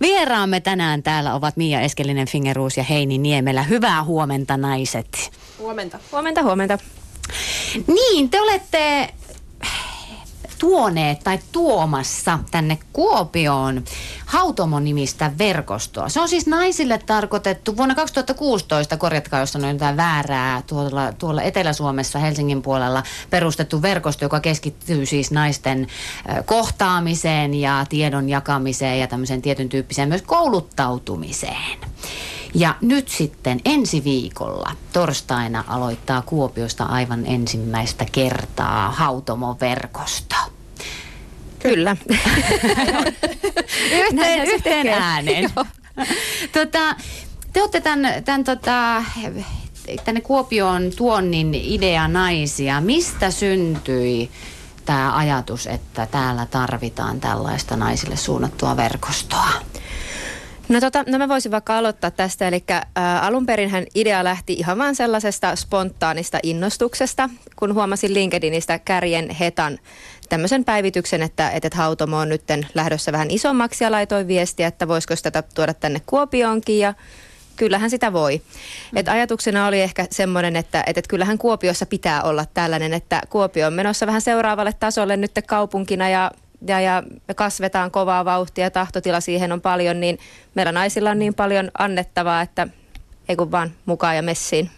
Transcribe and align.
Vieraamme 0.00 0.60
tänään 0.60 1.02
täällä 1.02 1.34
ovat 1.34 1.56
Mia 1.56 1.80
Eskelinen, 1.80 2.28
Fingeruus 2.28 2.76
ja 2.76 2.82
Heini 2.82 3.18
Niemelä. 3.18 3.62
Hyvää 3.62 4.04
huomenta 4.04 4.56
naiset. 4.56 5.30
Huomenta. 5.58 5.98
Huomenta, 6.12 6.42
huomenta. 6.42 6.78
Niin, 7.86 8.30
te 8.30 8.40
olette 8.40 9.14
tuoneet 10.58 11.20
tai 11.20 11.38
tuomassa 11.52 12.38
tänne 12.50 12.78
Kuopioon 12.92 13.84
Hautomo-nimistä 14.30 15.32
verkostoa. 15.38 16.08
Se 16.08 16.20
on 16.20 16.28
siis 16.28 16.46
naisille 16.46 16.98
tarkoitettu 16.98 17.76
vuonna 17.76 17.94
2016, 17.94 18.96
korjatkaa 18.96 19.40
jos 19.40 19.52
sanoin 19.52 19.74
jotain 19.74 19.96
väärää, 19.96 20.62
tuolla, 20.66 21.12
tuolla 21.12 21.42
Etelä-Suomessa 21.42 22.18
Helsingin 22.18 22.62
puolella 22.62 23.02
perustettu 23.30 23.82
verkosto, 23.82 24.24
joka 24.24 24.40
keskittyy 24.40 25.06
siis 25.06 25.30
naisten 25.30 25.86
kohtaamiseen 26.44 27.54
ja 27.54 27.86
tiedon 27.88 28.28
jakamiseen 28.28 29.00
ja 29.00 29.06
tämmöiseen 29.06 29.42
tietyn 29.42 29.68
tyyppiseen 29.68 30.08
myös 30.08 30.22
kouluttautumiseen. 30.22 31.78
Ja 32.54 32.74
nyt 32.80 33.08
sitten 33.08 33.60
ensi 33.64 34.04
viikolla 34.04 34.72
torstaina 34.92 35.64
aloittaa 35.66 36.22
Kuopiosta 36.22 36.84
aivan 36.84 37.26
ensimmäistä 37.26 38.06
kertaa 38.12 38.90
Hautomo-verkosto. 38.90 40.39
Kyllä. 41.62 41.96
yhteen, 44.08 44.46
yhteen 44.46 44.88
ääneen. 44.88 45.50
tota, 46.52 46.96
te 47.52 47.60
olette 47.60 47.80
tämän, 47.80 48.24
tämän 48.24 48.44
tota, 48.44 49.04
tänne 50.04 50.20
Kuopioon 50.20 50.90
tuonnin 50.96 51.54
idea 51.54 52.08
naisia. 52.08 52.80
Mistä 52.80 53.30
syntyi 53.30 54.30
tämä 54.84 55.16
ajatus, 55.16 55.66
että 55.66 56.06
täällä 56.06 56.46
tarvitaan 56.46 57.20
tällaista 57.20 57.76
naisille 57.76 58.16
suunnattua 58.16 58.76
verkostoa? 58.76 59.69
No, 60.70 60.80
tota, 60.80 61.04
no 61.06 61.18
mä 61.18 61.28
voisin 61.28 61.52
vaikka 61.52 61.78
aloittaa 61.78 62.10
tästä. 62.10 62.48
Eli 62.48 62.64
ä, 62.70 62.82
alun 63.20 63.46
perin 63.46 63.86
idea 63.94 64.24
lähti 64.24 64.52
ihan 64.52 64.78
vain 64.78 64.94
sellaisesta 64.94 65.56
spontaanista 65.56 66.38
innostuksesta, 66.42 67.30
kun 67.56 67.74
huomasin 67.74 68.14
LinkedInistä 68.14 68.78
Kärjen 68.78 69.30
Hetan 69.30 69.78
tämmöisen 70.28 70.64
päivityksen, 70.64 71.22
että, 71.22 71.50
että 71.50 71.76
Hautomo 71.76 72.18
on 72.18 72.28
nyt 72.28 72.42
lähdössä 72.74 73.12
vähän 73.12 73.30
isommaksi 73.30 73.84
ja 73.84 73.90
laitoin 73.90 74.28
viestiä, 74.28 74.66
että 74.66 74.88
voisiko 74.88 75.16
sitä 75.16 75.42
tuoda 75.54 75.74
tänne 75.74 76.00
Kuopioonkin 76.06 76.78
ja 76.78 76.94
kyllähän 77.56 77.90
sitä 77.90 78.12
voi. 78.12 78.42
Mm. 78.92 78.98
Et 78.98 79.08
ajatuksena 79.08 79.66
oli 79.66 79.80
ehkä 79.80 80.06
semmoinen, 80.10 80.56
että, 80.56 80.84
että 80.86 81.02
kyllähän 81.08 81.38
Kuopiossa 81.38 81.86
pitää 81.86 82.22
olla 82.22 82.44
tällainen, 82.54 82.94
että 82.94 83.20
Kuopio 83.30 83.66
on 83.66 83.72
menossa 83.72 84.06
vähän 84.06 84.20
seuraavalle 84.20 84.72
tasolle 84.72 85.16
nyt 85.16 85.32
kaupunkina 85.46 86.08
ja 86.08 86.30
ja, 86.66 86.80
ja 86.80 87.02
me 87.28 87.34
kasvetaan 87.34 87.90
kovaa 87.90 88.24
vauhtia 88.24 88.64
ja 88.64 88.70
tahtotila 88.70 89.20
siihen 89.20 89.52
on 89.52 89.60
paljon, 89.60 90.00
niin 90.00 90.18
meillä 90.54 90.72
naisilla 90.72 91.10
on 91.10 91.18
niin 91.18 91.34
paljon 91.34 91.70
annettavaa, 91.78 92.42
että 92.42 92.68
ei 93.28 93.36
kun 93.36 93.50
vaan 93.50 93.70
mukaan 93.86 94.16
ja 94.16 94.22
messiin. 94.22 94.70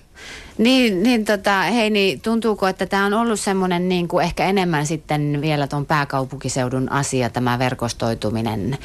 Niin, 0.59 1.03
niin 1.03 1.25
tota, 1.25 1.63
hei, 1.63 1.91
niin 1.91 2.21
tuntuuko, 2.21 2.67
että 2.67 2.87
tämä 2.87 3.07
on 3.07 3.15
ollut 3.15 3.41
semmoinen 3.41 3.89
niin 3.89 4.09
kuin 4.09 4.25
ehkä 4.25 4.45
enemmän 4.45 4.87
sitten 4.87 5.39
vielä 5.41 5.67
tuon 5.67 5.87
pääkaupunkiseudun 5.87 6.93
asia, 6.93 7.31
tämä 7.31 7.59
verkostoituminen? 7.59 8.79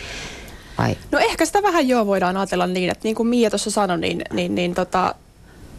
Vai? 0.78 0.98
No 1.11 1.20
ehkä 1.20 1.45
sitä 1.45 1.64
vähän 1.64 1.88
joo 1.88 2.06
voidaan 2.06 2.38
ajatella 2.38 2.67
niin, 2.67 2.89
että 2.89 3.04
niin 3.04 3.16
kuin 3.16 3.28
Mia 3.28 3.50
tuossa 3.50 3.72
sanoi, 3.72 3.98
niin, 3.98 4.22
niin, 4.34 4.56
niin 4.56 4.76
tota, 4.76 5.16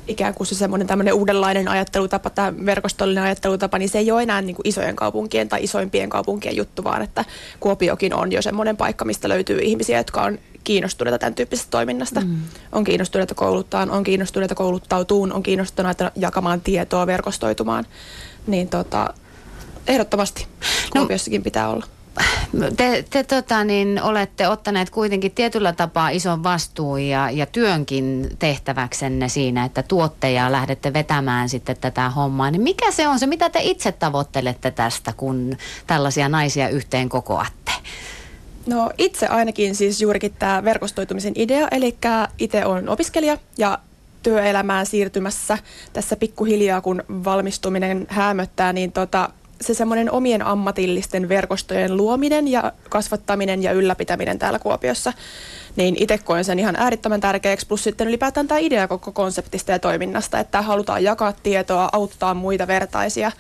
ikään 0.09 0.34
kuin 0.34 0.47
se 0.47 0.55
semmoinen 0.55 0.87
tämmöinen 0.87 1.14
uudenlainen 1.14 1.69
ajattelutapa, 1.69 2.31
tämä 2.31 2.53
verkostollinen 2.67 3.25
ajattelutapa, 3.25 3.78
niin 3.78 3.89
se 3.89 3.98
ei 3.98 4.11
ole 4.11 4.23
enää 4.23 4.42
niin 4.42 4.56
kuin 4.56 4.69
isojen 4.69 4.97
kaupunkien 4.97 5.48
tai 5.48 5.65
isoimpien 5.65 6.11
kaupunkien 6.11 6.56
juttu, 6.56 6.84
vaan 6.84 7.03
että 7.03 7.25
Kuopiokin 7.61 8.15
on 8.15 8.33
jo 8.33 8.42
semmoinen 8.42 8.77
paikka, 8.77 9.05
mistä 9.05 9.28
löytyy 9.28 9.59
ihmisiä, 9.62 9.98
jotka 9.98 10.23
on 10.23 10.39
kiinnostuneita 10.65 11.19
tämän 11.19 11.34
tyyppisestä 11.34 11.70
toiminnasta. 11.70 12.20
Mm. 12.20 12.37
On 12.73 12.84
kiinnostuneita 12.84 13.34
kouluttaa, 13.34 13.87
on 13.91 14.05
kiinnostuneita 14.05 14.55
kouluttautuun, 14.55 15.33
on 15.33 15.42
kiinnostuneita 15.42 16.12
jakamaan 16.17 16.61
tietoa, 16.61 17.06
verkostoitumaan. 17.06 17.87
Niin 18.47 18.69
tota, 18.69 19.15
ehdottomasti 19.87 20.47
no. 20.94 21.00
Kuopiossakin 21.00 21.41
no, 21.41 21.44
pitää 21.44 21.69
olla 21.69 21.87
te, 22.76 23.04
te 23.10 23.25
tota, 23.25 23.64
niin, 23.64 24.03
olette 24.03 24.48
ottaneet 24.48 24.91
kuitenkin 24.91 25.32
tietyllä 25.32 25.72
tapaa 25.72 26.09
ison 26.09 26.42
vastuun 26.42 27.00
ja, 27.00 27.31
ja 27.31 27.47
työnkin 27.47 28.28
tehtäväksenne 28.38 29.28
siinä, 29.28 29.64
että 29.64 29.82
tuotteja 29.82 30.53
lähdette 30.53 30.92
vetämään 30.92 31.48
sitten 31.48 31.76
tätä 31.81 32.10
hommaa. 32.10 32.50
Niin 32.50 32.62
mikä 32.62 32.91
se 32.91 33.08
on 33.08 33.19
se, 33.19 33.26
mitä 33.26 33.50
te 33.50 33.58
itse 33.62 33.92
tavoittelette 33.92 34.70
tästä, 34.70 35.12
kun 35.16 35.56
tällaisia 35.87 36.28
naisia 36.28 36.69
yhteen 36.69 37.08
kokoatte? 37.08 37.72
No 38.66 38.91
itse 38.98 39.26
ainakin 39.26 39.75
siis 39.75 40.00
juurikin 40.00 40.34
tämä 40.38 40.64
verkostoitumisen 40.64 41.32
idea, 41.37 41.69
eli 41.70 41.97
itse 42.38 42.64
olen 42.64 42.88
opiskelija 42.88 43.38
ja 43.58 43.78
työelämään 44.22 44.87
siirtymässä 44.87 45.58
tässä 45.92 46.16
pikkuhiljaa, 46.16 46.81
kun 46.81 47.03
valmistuminen 47.08 48.06
hämöttää, 48.08 48.72
niin 48.72 48.92
tota, 48.92 49.31
se 49.60 49.74
semmoinen 49.74 50.10
omien 50.10 50.46
ammatillisten 50.46 51.28
verkostojen 51.28 51.96
luominen 51.96 52.48
ja 52.48 52.72
kasvattaminen 52.88 53.62
ja 53.62 53.72
ylläpitäminen 53.72 54.38
täällä 54.38 54.58
Kuopiossa, 54.58 55.12
niin 55.76 55.96
itse 55.98 56.19
koen 56.19 56.44
sen 56.44 56.58
ihan 56.58 56.76
äärittömän 56.76 57.20
tärkeäksi. 57.20 57.66
Plus 57.66 57.84
sitten 57.84 58.08
ylipäätään 58.08 58.48
tämä 58.48 58.58
idea 58.58 58.88
koko 58.88 59.12
konseptista 59.12 59.72
ja 59.72 59.78
toiminnasta, 59.78 60.41
että 60.41 60.62
halutaan 60.62 61.04
jakaa 61.04 61.32
tietoa, 61.42 61.88
auttaa 61.92 62.34
muita 62.34 62.66
vertaisia, 62.66 63.32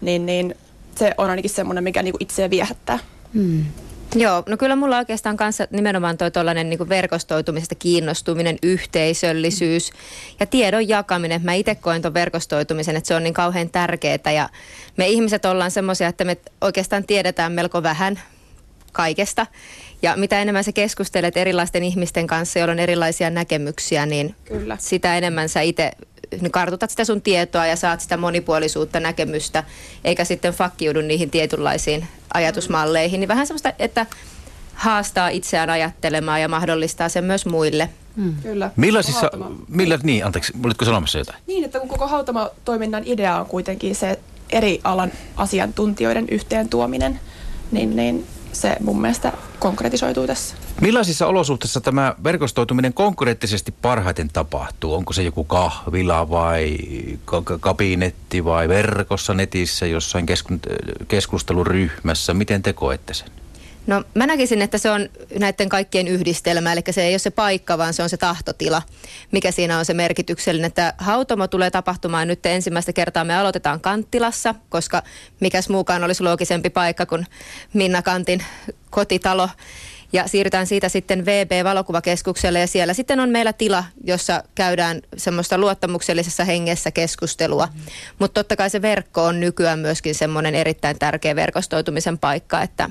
niin, 0.00 0.26
niin 0.26 0.54
se 0.94 1.14
on 1.18 1.30
ainakin 1.30 1.50
semmoinen, 1.50 1.84
mikä 1.84 2.02
niinku 2.02 2.18
itseä 2.20 2.50
viehättää. 2.50 2.98
Hmm. 3.34 3.64
Joo, 4.14 4.42
no 4.48 4.56
kyllä 4.56 4.76
mulla 4.76 4.98
oikeastaan 4.98 5.36
kanssa 5.36 5.66
nimenomaan 5.70 6.18
toi 6.18 6.30
tollainen 6.30 6.70
niin 6.70 6.88
verkostoitumisesta 6.88 7.74
kiinnostuminen, 7.74 8.58
yhteisöllisyys 8.62 9.90
ja 10.40 10.46
tiedon 10.46 10.88
jakaminen. 10.88 11.40
Mä 11.44 11.54
itse 11.54 11.74
koen 11.74 12.02
ton 12.02 12.14
verkostoitumisen, 12.14 12.96
että 12.96 13.08
se 13.08 13.14
on 13.14 13.22
niin 13.22 13.34
kauhean 13.34 13.70
tärkeää 13.70 14.32
ja 14.34 14.48
me 14.96 15.08
ihmiset 15.08 15.44
ollaan 15.44 15.70
semmoisia, 15.70 16.08
että 16.08 16.24
me 16.24 16.36
oikeastaan 16.60 17.04
tiedetään 17.04 17.52
melko 17.52 17.82
vähän 17.82 18.20
kaikesta. 18.92 19.46
Ja 20.02 20.16
mitä 20.16 20.42
enemmän 20.42 20.64
sä 20.64 20.72
keskustelet 20.72 21.36
erilaisten 21.36 21.84
ihmisten 21.84 22.26
kanssa, 22.26 22.58
joilla 22.58 22.72
on 22.72 22.78
erilaisia 22.78 23.30
näkemyksiä, 23.30 24.06
niin 24.06 24.34
Kyllä. 24.44 24.76
sitä 24.80 25.18
enemmän 25.18 25.48
sä 25.48 25.60
itse 25.60 25.92
niin 26.40 26.52
kartutat 26.52 26.90
sitä 26.90 27.04
sun 27.04 27.22
tietoa 27.22 27.66
ja 27.66 27.76
saat 27.76 28.00
sitä 28.00 28.16
monipuolisuutta, 28.16 29.00
näkemystä, 29.00 29.64
eikä 30.04 30.24
sitten 30.24 30.52
fakkiudu 30.52 31.00
niihin 31.00 31.30
tietynlaisiin 31.30 32.06
ajatusmalleihin. 32.34 33.20
Niin 33.20 33.28
vähän 33.28 33.46
semmoista, 33.46 33.72
että 33.78 34.06
haastaa 34.74 35.28
itseään 35.28 35.70
ajattelemaan 35.70 36.40
ja 36.40 36.48
mahdollistaa 36.48 37.08
sen 37.08 37.24
myös 37.24 37.46
muille. 37.46 37.88
Mm. 38.16 38.34
Kyllä. 38.42 38.70
Millaisissa, 38.76 39.30
millä, 39.68 39.98
niin, 40.02 40.26
anteeksi, 40.26 40.52
olitko 40.64 40.84
sanomassa 40.84 41.18
jotain? 41.18 41.38
Niin, 41.46 41.64
että 41.64 41.80
kun 41.80 41.88
koko 41.88 42.06
hautamo-toiminnan 42.06 43.02
idea 43.06 43.40
on 43.40 43.46
kuitenkin 43.46 43.94
se 43.94 44.18
eri 44.50 44.80
alan 44.84 45.12
asiantuntijoiden 45.36 46.28
yhteen 46.28 46.68
tuominen, 46.68 47.20
niin, 47.72 47.96
niin 47.96 48.26
se 48.52 48.76
mun 48.80 49.00
mielestä 49.00 49.32
konkretisoituu 49.58 50.26
tässä. 50.26 50.56
Millaisissa 50.80 51.26
olosuhteissa 51.26 51.80
tämä 51.80 52.14
verkostoituminen 52.24 52.94
konkreettisesti 52.94 53.74
parhaiten 53.82 54.28
tapahtuu? 54.28 54.94
Onko 54.94 55.12
se 55.12 55.22
joku 55.22 55.44
kahvila 55.44 56.30
vai 56.30 56.78
kabinetti 57.60 58.44
vai 58.44 58.68
verkossa 58.68 59.34
netissä 59.34 59.86
jossain 59.86 60.26
keskusteluryhmässä? 61.08 62.34
Miten 62.34 62.62
te 62.62 62.72
koette 62.72 63.14
sen? 63.14 63.28
No 63.86 64.04
mä 64.14 64.26
näkisin, 64.26 64.62
että 64.62 64.78
se 64.78 64.90
on 64.90 65.08
näiden 65.38 65.68
kaikkien 65.68 66.08
yhdistelmä, 66.08 66.72
eli 66.72 66.80
se 66.90 67.02
ei 67.02 67.12
ole 67.12 67.18
se 67.18 67.30
paikka, 67.30 67.78
vaan 67.78 67.94
se 67.94 68.02
on 68.02 68.08
se 68.08 68.16
tahtotila, 68.16 68.82
mikä 69.32 69.50
siinä 69.50 69.78
on 69.78 69.84
se 69.84 69.94
merkityksellinen. 69.94 70.68
Että 70.68 70.94
hautomo 70.98 71.48
tulee 71.48 71.70
tapahtumaan 71.70 72.28
nyt 72.28 72.46
ensimmäistä 72.46 72.92
kertaa. 72.92 73.24
Me 73.24 73.36
aloitetaan 73.36 73.80
Kanttilassa, 73.80 74.54
koska 74.68 75.02
mikäs 75.40 75.68
muukaan 75.68 76.04
olisi 76.04 76.22
loogisempi 76.22 76.70
paikka 76.70 77.06
kuin 77.06 77.26
Minna 77.72 78.02
Kantin 78.02 78.44
kotitalo. 78.90 79.48
Ja 80.12 80.28
siirrytään 80.28 80.66
siitä 80.66 80.88
sitten 80.88 81.26
VB-valokuvakeskukselle 81.26 82.60
ja 82.60 82.66
siellä 82.66 82.94
sitten 82.94 83.20
on 83.20 83.28
meillä 83.28 83.52
tila, 83.52 83.84
jossa 84.04 84.42
käydään 84.54 85.02
semmoista 85.16 85.58
luottamuksellisessa 85.58 86.44
hengessä 86.44 86.90
keskustelua. 86.90 87.66
Mm. 87.66 87.80
Mutta 88.18 88.40
totta 88.40 88.56
kai 88.56 88.70
se 88.70 88.82
verkko 88.82 89.24
on 89.24 89.40
nykyään 89.40 89.78
myöskin 89.78 90.14
semmoinen 90.14 90.54
erittäin 90.54 90.98
tärkeä 90.98 91.36
verkostoitumisen 91.36 92.18
paikka, 92.18 92.62
että 92.62 92.90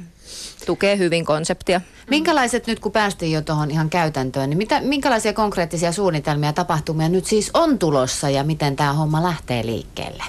tukee 0.65 0.97
hyvin 0.97 1.25
konseptia. 1.25 1.81
Minkälaiset 2.09 2.67
nyt, 2.67 2.79
kun 2.79 2.91
päästiin 2.91 3.31
jo 3.31 3.41
tuohon 3.41 3.71
ihan 3.71 3.89
käytäntöön, 3.89 4.49
niin 4.49 4.57
mitä, 4.57 4.81
minkälaisia 4.81 5.33
konkreettisia 5.33 5.91
suunnitelmia 5.91 6.49
ja 6.49 6.53
tapahtumia 6.53 7.09
nyt 7.09 7.25
siis 7.25 7.51
on 7.53 7.79
tulossa 7.79 8.29
ja 8.29 8.43
miten 8.43 8.75
tämä 8.75 8.93
homma 8.93 9.23
lähtee 9.23 9.65
liikkeelle? 9.65 10.23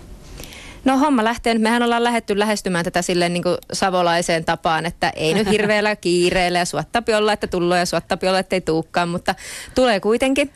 No 0.85 0.99
homma 0.99 1.25
lähtee. 1.25 1.59
Mehän 1.59 1.83
ollaan 1.83 2.05
lähetty 2.05 2.39
lähestymään 2.39 2.85
tätä 2.85 3.03
silleen 3.03 3.33
niin 3.33 3.43
kuin 3.43 3.57
savolaiseen 3.73 4.45
tapaan, 4.45 4.87
että 4.87 5.13
ei 5.17 5.35
nyt 5.35 5.51
hirveällä 5.51 5.97
kiireellä 6.07 6.59
ja 6.59 6.65
suottapi 6.65 7.15
olla, 7.15 7.33
että 7.33 7.47
tullut 7.47 7.77
ja 7.77 7.87
suottapi 7.87 8.29
olla, 8.29 8.39
että 8.39 8.57
ei 8.57 8.61
tuukkaan, 8.61 9.09
mutta 9.09 9.35
tulee 9.75 10.01
kuitenkin. 10.01 10.53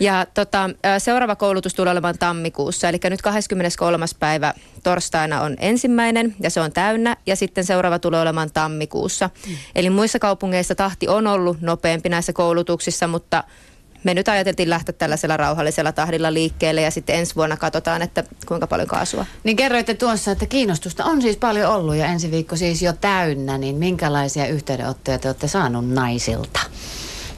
Ja 0.00 0.26
tota, 0.34 0.70
seuraava 0.98 1.36
koulutus 1.36 1.74
tulee 1.74 1.92
olemaan 1.92 2.18
tammikuussa, 2.18 2.88
eli 2.88 2.98
nyt 3.10 3.22
23. 3.22 4.06
päivä 4.20 4.54
torstaina 4.82 5.40
on 5.40 5.56
ensimmäinen 5.60 6.34
ja 6.40 6.50
se 6.50 6.60
on 6.60 6.72
täynnä 6.72 7.16
ja 7.26 7.36
sitten 7.36 7.64
seuraava 7.64 7.98
tulee 7.98 8.20
olemaan 8.20 8.50
tammikuussa. 8.52 9.30
Mm. 9.48 9.56
Eli 9.74 9.90
muissa 9.90 10.18
kaupungeissa 10.18 10.74
tahti 10.74 11.08
on 11.08 11.26
ollut 11.26 11.60
nopeampi 11.60 12.08
näissä 12.08 12.32
koulutuksissa, 12.32 13.08
mutta 13.08 13.44
me 14.04 14.14
nyt 14.14 14.28
ajateltiin 14.28 14.70
lähteä 14.70 14.92
tällaisella 14.92 15.36
rauhallisella 15.36 15.92
tahdilla 15.92 16.32
liikkeelle 16.32 16.80
ja 16.80 16.90
sitten 16.90 17.16
ensi 17.16 17.36
vuonna 17.36 17.56
katsotaan, 17.56 18.02
että 18.02 18.24
kuinka 18.46 18.66
paljon 18.66 18.88
kaasua. 18.88 19.26
Niin 19.44 19.56
kerroitte 19.56 19.94
tuossa, 19.94 20.30
että 20.30 20.46
kiinnostusta 20.46 21.04
on 21.04 21.22
siis 21.22 21.36
paljon 21.36 21.70
ollut 21.74 21.96
ja 21.96 22.06
ensi 22.06 22.30
viikko 22.30 22.56
siis 22.56 22.82
jo 22.82 22.92
täynnä, 22.92 23.58
niin 23.58 23.76
minkälaisia 23.76 24.46
yhteydenottoja 24.46 25.18
te 25.18 25.28
olette 25.28 25.48
saanut 25.48 25.88
naisilta? 25.88 26.60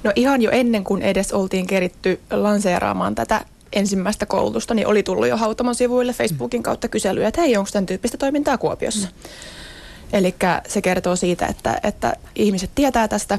No 0.04 0.12
ihan 0.16 0.42
jo 0.42 0.50
ennen 0.50 0.84
kuin 0.84 1.02
edes 1.02 1.32
oltiin 1.32 1.66
keritty 1.66 2.20
lanseeraamaan 2.30 3.14
tätä 3.14 3.44
ensimmäistä 3.72 4.26
koulutusta, 4.26 4.74
niin 4.74 4.86
oli 4.86 5.02
tullut 5.02 5.28
jo 5.28 5.36
Hautamon 5.36 5.74
sivuille 5.74 6.12
Facebookin 6.12 6.62
kautta 6.62 6.88
kyselyä, 6.88 7.28
että 7.28 7.40
hei, 7.40 7.56
onko 7.56 7.70
tämän 7.72 7.86
tyyppistä 7.86 8.16
toimintaa 8.16 8.58
Kuopiossa? 8.58 9.08
Mm. 9.08 9.14
Eli 10.12 10.34
se 10.68 10.82
kertoo 10.82 11.16
siitä, 11.16 11.46
että, 11.46 11.80
että 11.82 12.16
ihmiset 12.34 12.70
tietää 12.74 13.08
tästä 13.08 13.38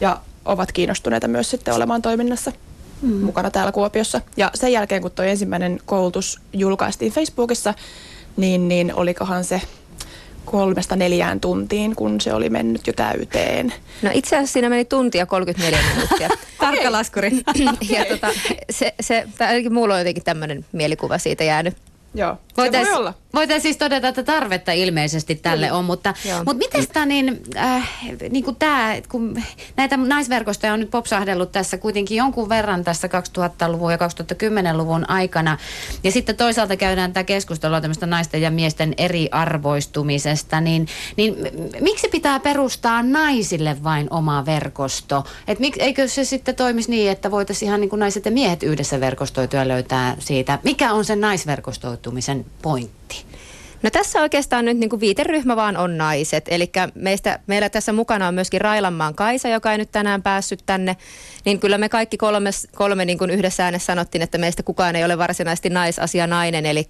ja 0.00 0.20
ovat 0.44 0.72
kiinnostuneita 0.72 1.28
myös 1.28 1.50
sitten 1.50 1.74
olemaan 1.74 2.02
toiminnassa 2.02 2.52
mm. 3.02 3.12
mukana 3.12 3.50
täällä 3.50 3.72
Kuopiossa. 3.72 4.20
Ja 4.36 4.50
sen 4.54 4.72
jälkeen, 4.72 5.02
kun 5.02 5.10
tuo 5.10 5.24
ensimmäinen 5.24 5.80
koulutus 5.86 6.40
julkaistiin 6.52 7.12
Facebookissa, 7.12 7.74
niin, 8.36 8.68
niin 8.68 8.94
olikohan 8.94 9.44
se 9.44 9.60
kolmesta 10.44 10.96
neljään 10.96 11.40
tuntiin, 11.40 11.96
kun 11.96 12.20
se 12.20 12.34
oli 12.34 12.50
mennyt 12.50 12.86
jo 12.86 12.92
täyteen. 12.92 13.72
No 14.02 14.10
itse 14.14 14.36
asiassa 14.36 14.52
siinä 14.52 14.68
meni 14.68 14.84
tuntia 14.84 15.26
34 15.26 15.78
minuuttia. 15.94 16.28
Tarkka 16.58 16.92
laskuri. 16.92 17.30
ja 17.96 18.04
tota, 18.04 18.28
se, 18.70 18.94
se, 19.00 19.28
tai 19.38 19.68
mulla 19.68 19.94
on 19.94 20.00
jotenkin 20.00 20.24
tämmöinen 20.24 20.64
mielikuva 20.72 21.18
siitä 21.18 21.44
jäänyt. 21.44 21.76
Joo, 22.14 22.36
Voitais, 22.56 22.88
voi 22.88 22.96
olla. 22.96 23.14
Voitaisiin 23.34 23.62
siis 23.62 23.76
todeta, 23.76 24.08
että 24.08 24.22
tarvetta 24.22 24.72
ilmeisesti 24.72 25.34
tälle 25.34 25.66
Kyllä. 25.66 25.78
on, 25.78 25.84
mutta, 25.84 26.14
mutta 26.36 26.54
miten 26.54 26.82
sitä 26.82 27.06
niin, 27.06 27.42
äh, 27.56 27.90
niin 28.30 28.44
kuin 28.44 28.56
tämä, 28.56 28.94
kun 29.08 29.42
näitä 29.76 29.96
naisverkostoja 29.96 30.72
on 30.72 30.80
nyt 30.80 30.90
popsahdellut 30.90 31.52
tässä 31.52 31.78
kuitenkin 31.78 32.16
jonkun 32.16 32.48
verran 32.48 32.84
tässä 32.84 33.08
2000-luvun 33.08 33.92
ja 33.92 33.98
2010-luvun 33.98 35.10
aikana, 35.10 35.58
ja 36.04 36.10
sitten 36.10 36.36
toisaalta 36.36 36.76
käydään 36.76 37.12
tämä 37.12 37.24
keskustelua 37.24 37.80
tämmöistä 37.80 38.06
naisten 38.06 38.42
ja 38.42 38.50
miesten 38.50 38.94
eriarvoistumisesta, 38.98 40.60
niin, 40.60 40.86
niin 41.16 41.36
miksi 41.80 42.08
pitää 42.08 42.40
perustaa 42.40 43.02
naisille 43.02 43.76
vain 43.84 44.06
oma 44.10 44.46
verkosto? 44.46 45.24
Et 45.48 45.58
mik, 45.58 45.76
eikö 45.78 46.08
se 46.08 46.24
sitten 46.24 46.54
toimisi 46.54 46.90
niin, 46.90 47.10
että 47.10 47.30
voitaisiin 47.30 47.66
ihan 47.66 47.80
niin 47.80 47.90
kuin 47.90 48.00
naiset 48.00 48.24
ja 48.24 48.30
miehet 48.30 48.62
yhdessä 48.62 49.00
verkostoitua 49.00 49.68
löytää 49.68 50.16
siitä, 50.18 50.58
mikä 50.64 50.92
on 50.92 51.04
sen 51.04 51.20
naisverkostoitumisen 51.20 52.46
pointti? 52.62 52.99
No 53.82 53.90
tässä 53.90 54.20
oikeastaan 54.20 54.64
nyt 54.64 54.78
niin 54.78 54.90
kuin 54.90 55.00
viiteryhmä 55.00 55.56
vaan 55.56 55.76
on 55.76 55.98
naiset. 55.98 56.44
Eli 56.48 56.72
meistä, 56.94 57.38
meillä 57.46 57.68
tässä 57.68 57.92
mukana 57.92 58.28
on 58.28 58.34
myöskin 58.34 58.60
Railanmaan 58.60 59.14
Kaisa, 59.14 59.48
joka 59.48 59.72
ei 59.72 59.78
nyt 59.78 59.92
tänään 59.92 60.22
päässyt 60.22 60.62
tänne. 60.66 60.96
Niin 61.44 61.60
kyllä 61.60 61.78
me 61.78 61.88
kaikki 61.88 62.16
kolme, 62.16 62.50
kolme 62.74 63.04
niin 63.04 63.18
kuin 63.18 63.30
yhdessä 63.30 63.64
äänessä 63.64 63.86
sanottiin, 63.86 64.22
että 64.22 64.38
meistä 64.38 64.62
kukaan 64.62 64.96
ei 64.96 65.04
ole 65.04 65.18
varsinaisesti 65.18 65.70
naisasia 65.70 66.26
nainen. 66.26 66.66
Eli 66.66 66.88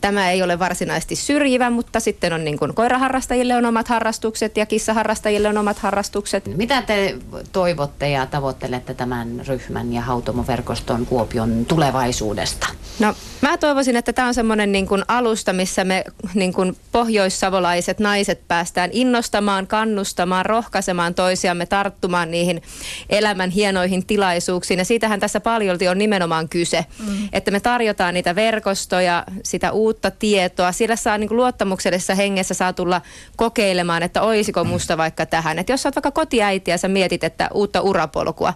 tämä 0.00 0.30
ei 0.30 0.42
ole 0.42 0.58
varsinaisesti 0.58 1.16
syrjivä, 1.16 1.70
mutta 1.70 2.00
sitten 2.00 2.32
on 2.32 2.44
niin 2.44 2.58
kuin 2.58 2.74
koiraharrastajille 2.74 3.56
on 3.56 3.66
omat 3.66 3.88
harrastukset 3.88 4.56
ja 4.56 4.66
kissaharrastajille 4.66 5.48
on 5.48 5.58
omat 5.58 5.78
harrastukset. 5.78 6.56
Mitä 6.56 6.82
te 6.82 7.16
toivotte 7.52 8.10
ja 8.10 8.26
tavoittelette 8.26 8.94
tämän 8.94 9.42
ryhmän 9.48 9.92
ja 9.92 10.00
hautomoverkoston 10.00 11.06
Kuopion 11.06 11.64
tulevaisuudesta? 11.66 12.66
No 12.98 13.14
mä 13.40 13.58
toivoisin, 13.58 13.96
että 13.96 14.12
tämä 14.12 14.28
on 14.28 14.34
semmoinen 14.34 14.72
niin 14.72 14.86
kuin 14.86 15.02
alusta, 15.08 15.52
missä 15.52 15.84
me 15.84 16.04
niin 16.34 16.52
kuin 16.52 16.76
pohjoissavolaiset 16.92 17.98
naiset 17.98 18.48
päästään 18.48 18.90
innostamaan, 18.92 19.66
kannustamaan, 19.66 20.46
rohkaisemaan 20.46 21.14
toisiamme, 21.14 21.66
tarttumaan 21.66 22.30
niihin 22.30 22.62
elämän 23.10 23.50
hienoihin 23.50 24.06
tilaisuuksiin. 24.06 24.78
Ja 24.78 24.84
siitähän 24.84 25.20
tässä 25.20 25.40
paljolti 25.40 25.88
on 25.88 25.98
nimenomaan 25.98 26.48
kyse, 26.48 26.86
mm. 26.98 27.28
että 27.32 27.50
me 27.50 27.60
tarjotaan 27.60 28.14
niitä 28.14 28.34
verkostoja, 28.34 29.24
sitä 29.44 29.72
uutta 29.72 30.10
tietoa. 30.10 30.72
Sillä 30.72 30.96
saa 30.96 31.18
niin 31.18 31.28
kuin 31.28 31.36
luottamuksellisessa 31.36 32.14
hengessä 32.14 32.54
saa 32.54 32.72
tulla 32.72 33.00
kokeilemaan, 33.36 34.02
että 34.02 34.22
olisiko 34.22 34.64
musta 34.64 34.96
vaikka 34.96 35.26
tähän. 35.26 35.58
Että 35.58 35.72
jos 35.72 35.86
olet 35.86 35.96
vaikka 35.96 36.10
kotiäiti 36.10 36.70
ja 36.70 36.78
sä 36.78 36.88
mietit, 36.88 37.24
että 37.24 37.48
uutta 37.54 37.80
urapolkua, 37.80 38.54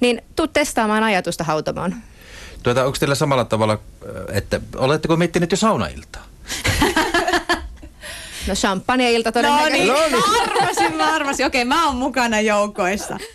niin 0.00 0.22
tuu 0.36 0.46
testaamaan 0.46 1.02
ajatusta 1.02 1.44
hautamaan. 1.44 2.02
Tuota, 2.66 2.84
onko 2.84 2.96
teillä 2.98 3.14
samalla 3.14 3.44
tavalla, 3.44 3.78
että 4.32 4.60
oletteko 4.76 5.16
miettineet 5.16 5.50
jo 5.50 5.56
saunailtaa? 5.56 6.22
No 8.46 8.54
champagne-ilta 8.54 9.32
todennäköisesti. 9.32 9.86
No 9.86 9.94
niin, 9.94 10.10
mä 10.10 10.42
arvasin, 10.42 10.96
mä 10.96 11.14
arvasin. 11.14 11.46
Okei, 11.46 11.64
mä 11.64 11.86
oon 11.86 11.96
mukana 11.96 12.40
joukoissa. 12.40 13.18